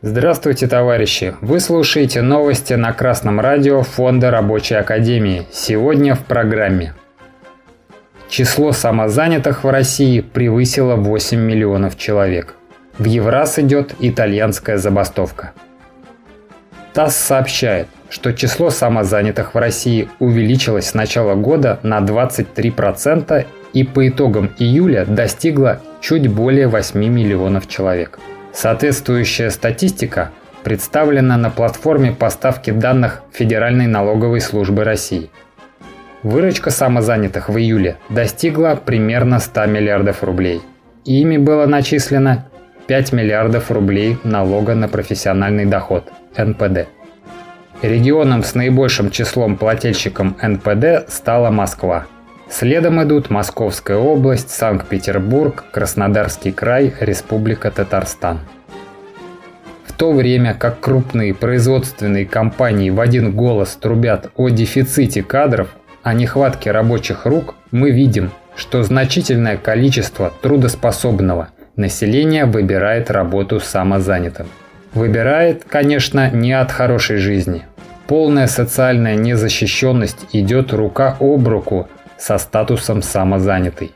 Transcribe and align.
Здравствуйте, 0.00 0.68
товарищи! 0.68 1.34
Вы 1.40 1.58
слушаете 1.58 2.22
новости 2.22 2.74
на 2.74 2.92
Красном 2.92 3.40
радио 3.40 3.82
Фонда 3.82 4.30
Рабочей 4.30 4.76
Академии. 4.76 5.44
Сегодня 5.50 6.14
в 6.14 6.20
программе. 6.20 6.94
Число 8.28 8.70
самозанятых 8.70 9.64
в 9.64 9.68
России 9.68 10.20
превысило 10.20 10.94
8 10.94 11.40
миллионов 11.40 11.98
человек. 11.98 12.54
В 12.96 13.06
Евраз 13.06 13.58
идет 13.58 13.96
итальянская 13.98 14.78
забастовка. 14.78 15.50
ТАСС 16.92 17.16
сообщает, 17.16 17.88
что 18.08 18.32
число 18.32 18.70
самозанятых 18.70 19.54
в 19.54 19.58
России 19.58 20.08
увеличилось 20.20 20.90
с 20.90 20.94
начала 20.94 21.34
года 21.34 21.80
на 21.82 21.98
23% 21.98 23.46
и 23.72 23.82
по 23.82 24.08
итогам 24.08 24.52
июля 24.60 25.04
достигло 25.06 25.80
чуть 26.00 26.28
более 26.28 26.68
8 26.68 27.04
миллионов 27.04 27.66
человек. 27.66 28.20
Соответствующая 28.60 29.50
статистика 29.50 30.32
представлена 30.64 31.36
на 31.36 31.48
платформе 31.48 32.10
поставки 32.10 32.72
данных 32.72 33.22
Федеральной 33.30 33.86
налоговой 33.86 34.40
службы 34.40 34.82
России. 34.82 35.30
Выручка 36.24 36.70
самозанятых 36.70 37.48
в 37.50 37.56
июле 37.56 37.98
достигла 38.08 38.74
примерно 38.74 39.38
100 39.38 39.66
миллиардов 39.66 40.24
рублей. 40.24 40.60
Ими 41.04 41.36
было 41.36 41.66
начислено 41.66 42.48
5 42.88 43.12
миллиардов 43.12 43.70
рублей 43.70 44.18
налога 44.24 44.74
на 44.74 44.88
профессиональный 44.88 45.64
доход– 45.64 46.10
НПД. 46.36 46.88
Регионом 47.82 48.42
с 48.42 48.56
наибольшим 48.56 49.12
числом 49.12 49.56
плательщиков 49.56 50.32
НПД 50.42 51.08
стала 51.08 51.50
Москва. 51.52 52.06
Следом 52.50 53.02
идут 53.02 53.30
Московская 53.30 53.98
область, 53.98 54.50
Санкт-Петербург, 54.50 55.64
Краснодарский 55.70 56.50
край, 56.50 56.94
Республика 56.98 57.70
Татарстан. 57.70 58.40
В 59.84 59.92
то 59.92 60.12
время 60.12 60.54
как 60.54 60.80
крупные 60.80 61.34
производственные 61.34 62.24
компании 62.24 62.90
в 62.90 63.00
один 63.00 63.32
голос 63.32 63.76
трубят 63.76 64.30
о 64.36 64.48
дефиците 64.48 65.22
кадров, 65.22 65.68
о 66.02 66.14
нехватке 66.14 66.70
рабочих 66.70 67.26
рук, 67.26 67.54
мы 67.70 67.90
видим, 67.90 68.30
что 68.56 68.82
значительное 68.82 69.56
количество 69.56 70.32
трудоспособного 70.40 71.48
населения 71.76 72.46
выбирает 72.46 73.10
работу 73.10 73.60
самозанятым. 73.60 74.46
Выбирает, 74.94 75.64
конечно, 75.68 76.30
не 76.30 76.52
от 76.52 76.72
хорошей 76.72 77.18
жизни. 77.18 77.66
Полная 78.06 78.46
социальная 78.46 79.16
незащищенность 79.16 80.26
идет 80.32 80.72
рука 80.72 81.16
об 81.20 81.46
руку 81.46 81.88
со 82.18 82.38
статусом 82.38 83.02
самозанятый. 83.02 83.92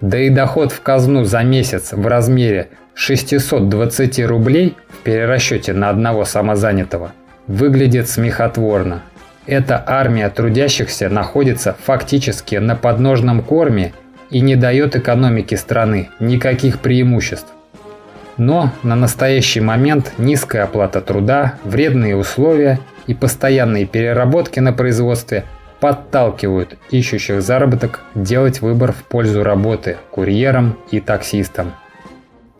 Да 0.00 0.18
и 0.18 0.30
доход 0.30 0.72
в 0.72 0.80
казну 0.82 1.24
за 1.24 1.42
месяц 1.42 1.92
в 1.92 2.06
размере 2.06 2.68
620 2.94 4.20
рублей 4.26 4.76
в 4.88 4.98
перерасчете 4.98 5.72
на 5.72 5.90
одного 5.90 6.24
самозанятого 6.24 7.12
выглядит 7.46 8.08
смехотворно. 8.08 9.02
Эта 9.46 9.82
армия 9.86 10.30
трудящихся 10.30 11.08
находится 11.08 11.76
фактически 11.84 12.56
на 12.56 12.76
подножном 12.76 13.42
корме 13.42 13.92
и 14.30 14.40
не 14.40 14.56
дает 14.56 14.96
экономике 14.96 15.56
страны 15.56 16.08
никаких 16.18 16.80
преимуществ. 16.80 17.48
Но 18.36 18.72
на 18.82 18.96
настоящий 18.96 19.60
момент 19.60 20.12
низкая 20.18 20.64
оплата 20.64 21.00
труда, 21.00 21.54
вредные 21.64 22.16
условия 22.16 22.80
и 23.06 23.14
постоянные 23.14 23.86
переработки 23.86 24.60
на 24.60 24.72
производстве 24.72 25.44
подталкивают 25.84 26.78
ищущих 26.88 27.42
заработок 27.42 28.00
делать 28.14 28.62
выбор 28.62 28.92
в 28.92 29.04
пользу 29.04 29.44
работы 29.44 29.98
курьером 30.10 30.78
и 30.90 30.98
таксистом. 30.98 31.74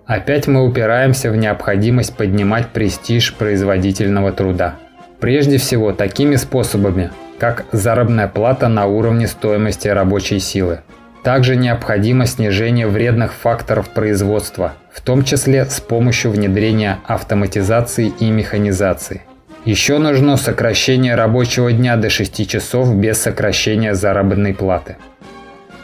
Опять 0.04 0.46
мы 0.46 0.62
упираемся 0.62 1.30
в 1.30 1.36
необходимость 1.36 2.18
поднимать 2.18 2.68
престиж 2.68 3.32
производительного 3.32 4.30
труда. 4.32 4.74
Прежде 5.20 5.56
всего 5.56 5.94
такими 5.94 6.36
способами, 6.36 7.12
как 7.38 7.64
заработная 7.72 8.28
плата 8.28 8.68
на 8.68 8.84
уровне 8.84 9.26
стоимости 9.26 9.88
рабочей 9.88 10.38
силы. 10.38 10.80
Также 11.22 11.56
необходимо 11.56 12.26
снижение 12.26 12.86
вредных 12.86 13.32
факторов 13.32 13.88
производства, 13.88 14.74
в 14.92 15.00
том 15.00 15.24
числе 15.24 15.64
с 15.64 15.80
помощью 15.80 16.30
внедрения 16.30 16.98
автоматизации 17.06 18.12
и 18.20 18.30
механизации. 18.30 19.22
Еще 19.64 19.96
нужно 19.96 20.36
сокращение 20.36 21.14
рабочего 21.14 21.72
дня 21.72 21.96
до 21.96 22.10
6 22.10 22.46
часов 22.46 22.94
без 22.94 23.18
сокращения 23.18 23.94
заработной 23.94 24.52
платы. 24.52 24.96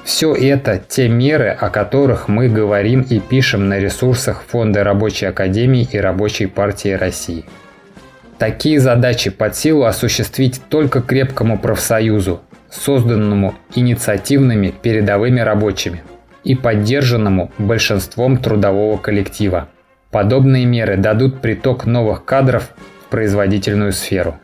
Все 0.04 0.34
это 0.34 0.82
те 0.86 1.08
меры, 1.08 1.48
о 1.48 1.70
которых 1.70 2.28
мы 2.28 2.48
говорим 2.48 3.00
и 3.00 3.20
пишем 3.20 3.68
на 3.70 3.78
ресурсах 3.78 4.42
Фонда 4.48 4.84
Рабочей 4.84 5.26
Академии 5.26 5.88
и 5.90 5.98
Рабочей 5.98 6.44
партии 6.44 6.90
России. 6.90 7.46
Такие 8.38 8.80
задачи 8.80 9.30
под 9.30 9.56
силу 9.56 9.84
осуществить 9.84 10.60
только 10.68 11.00
крепкому 11.00 11.58
профсоюзу, 11.58 12.42
созданному 12.70 13.54
инициативными 13.74 14.74
передовыми 14.82 15.40
рабочими 15.40 16.02
и 16.44 16.54
поддержанному 16.54 17.50
большинством 17.56 18.36
трудового 18.36 18.98
коллектива. 18.98 19.68
Подобные 20.10 20.66
меры 20.66 20.96
дадут 20.98 21.40
приток 21.40 21.86
новых 21.86 22.26
кадров 22.26 22.70
производительную 23.10 23.92
сферу. 23.92 24.38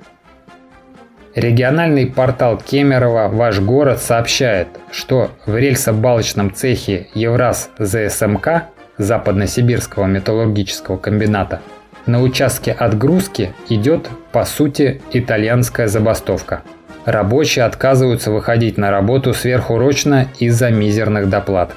Региональный 1.34 2.06
портал 2.06 2.58
Кемерово 2.58 3.28
«Ваш 3.28 3.60
город» 3.60 4.00
сообщает, 4.00 4.68
что 4.90 5.30
в 5.44 5.56
рельсобалочном 5.56 6.52
цехе 6.52 7.08
Евраз 7.14 7.70
ЗСМК 7.78 8.64
Западносибирского 8.98 10.06
металлургического 10.06 10.96
комбината 10.96 11.60
на 12.06 12.22
участке 12.22 12.72
отгрузки 12.72 13.52
идет, 13.68 14.08
по 14.32 14.44
сути, 14.44 15.02
итальянская 15.12 15.88
забастовка– 15.88 16.62
Рабочие 17.06 17.64
отказываются 17.64 18.32
выходить 18.32 18.78
на 18.78 18.90
работу 18.90 19.32
сверхурочно 19.32 20.26
из-за 20.40 20.70
мизерных 20.70 21.30
доплат. 21.30 21.72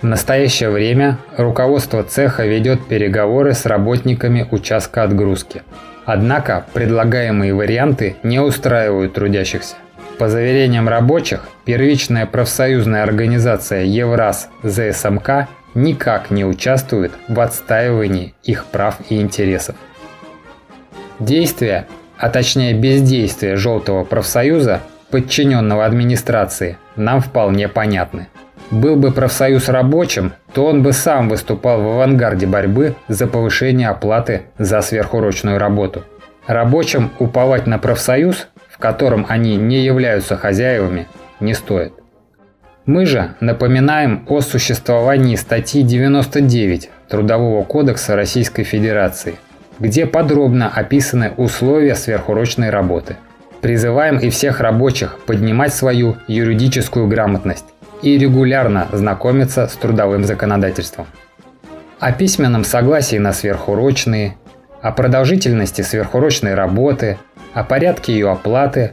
В 0.00 0.04
настоящее 0.04 0.70
время 0.70 1.18
руководство 1.36 2.02
цеха 2.04 2.46
ведет 2.46 2.86
переговоры 2.86 3.52
с 3.52 3.66
работниками 3.66 4.46
участка 4.50 5.02
отгрузки. 5.02 5.62
Однако 6.04 6.64
предлагаемые 6.72 7.52
варианты 7.52 8.16
не 8.22 8.38
устраивают 8.40 9.14
трудящихся. 9.14 9.74
По 10.18 10.28
заверениям 10.28 10.88
рабочих, 10.88 11.48
первичная 11.64 12.26
профсоюзная 12.26 13.02
организация 13.02 13.84
Евраз 13.84 14.48
ЗСМК 14.62 15.48
никак 15.74 16.30
не 16.30 16.44
участвует 16.44 17.12
в 17.28 17.38
отстаивании 17.40 18.34
их 18.42 18.66
прав 18.66 18.96
и 19.08 19.20
интересов. 19.20 19.76
Действия 21.18 21.86
а 22.18 22.30
точнее 22.30 22.74
бездействие 22.74 23.56
Желтого 23.56 24.04
профсоюза, 24.04 24.80
подчиненного 25.10 25.86
администрации, 25.86 26.76
нам 26.96 27.20
вполне 27.20 27.68
понятны. 27.68 28.28
Был 28.70 28.96
бы 28.96 29.12
профсоюз 29.12 29.68
рабочим, 29.68 30.32
то 30.52 30.66
он 30.66 30.82
бы 30.82 30.92
сам 30.92 31.28
выступал 31.28 31.82
в 31.82 31.88
авангарде 31.88 32.46
борьбы 32.46 32.96
за 33.08 33.26
повышение 33.26 33.88
оплаты 33.88 34.42
за 34.58 34.80
сверхурочную 34.82 35.58
работу. 35.58 36.04
Рабочим 36.46 37.10
уповать 37.18 37.66
на 37.66 37.78
профсоюз, 37.78 38.48
в 38.68 38.78
котором 38.78 39.26
они 39.28 39.56
не 39.56 39.84
являются 39.84 40.36
хозяевами, 40.36 41.06
не 41.40 41.54
стоит. 41.54 41.92
Мы 42.86 43.06
же 43.06 43.34
напоминаем 43.40 44.24
о 44.28 44.40
существовании 44.40 45.36
статьи 45.36 45.82
99 45.82 46.90
Трудового 47.08 47.64
кодекса 47.64 48.16
Российской 48.16 48.64
Федерации– 48.64 49.36
где 49.80 50.06
подробно 50.06 50.68
описаны 50.68 51.32
условия 51.36 51.94
сверхурочной 51.94 52.70
работы. 52.70 53.16
Призываем 53.60 54.18
и 54.18 54.30
всех 54.30 54.60
рабочих 54.60 55.18
поднимать 55.26 55.74
свою 55.74 56.16
юридическую 56.28 57.06
грамотность 57.08 57.66
и 58.02 58.18
регулярно 58.18 58.88
знакомиться 58.92 59.66
с 59.66 59.74
трудовым 59.74 60.24
законодательством. 60.24 61.06
О 61.98 62.12
письменном 62.12 62.64
согласии 62.64 63.16
на 63.16 63.32
сверхурочные, 63.32 64.36
о 64.80 64.92
продолжительности 64.92 65.82
сверхурочной 65.82 66.54
работы, 66.54 67.18
о 67.54 67.64
порядке 67.64 68.12
ее 68.12 68.30
оплаты, 68.30 68.92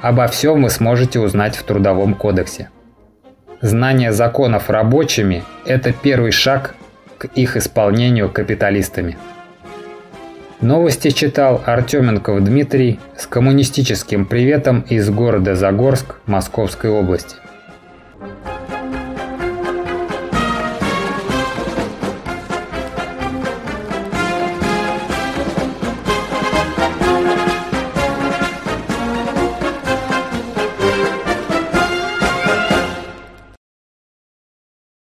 обо 0.00 0.26
всем 0.26 0.62
вы 0.62 0.70
сможете 0.70 1.20
узнать 1.20 1.56
в 1.56 1.62
Трудовом 1.62 2.14
кодексе. 2.14 2.70
Знание 3.60 4.12
законов 4.12 4.70
рабочими– 4.70 5.44
это 5.66 5.92
первый 5.92 6.32
шаг 6.32 6.74
к 7.18 7.26
их 7.26 7.56
исполнению 7.56 8.28
капиталистами. 8.28 9.16
Новости 10.60 11.10
читал 11.10 11.62
Артеменков 11.66 12.42
Дмитрий 12.42 12.98
с 13.16 13.26
коммунистическим 13.26 14.26
приветом 14.26 14.80
из 14.88 15.10
города 15.10 15.54
Загорск 15.54 16.16
Московской 16.26 16.90
области. 16.90 17.36